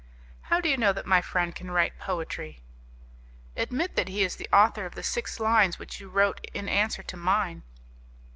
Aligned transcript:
"How 0.49 0.59
do 0.59 0.67
you 0.67 0.77
know 0.77 0.93
that 0.93 1.05
my 1.05 1.21
friend 1.21 1.53
can 1.53 1.69
write 1.69 1.99
poetry?" 1.99 2.63
"Admit 3.55 3.95
that 3.95 4.07
he 4.07 4.23
is 4.23 4.35
the 4.35 4.49
author 4.51 4.87
of 4.87 4.95
the 4.95 5.03
six 5.03 5.39
lines 5.39 5.77
which 5.77 5.99
you 5.99 6.09
wrote 6.09 6.41
in 6.55 6.67
answer 6.67 7.03
to 7.03 7.15
mine." 7.17 7.61